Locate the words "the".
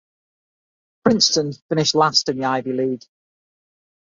2.39-2.43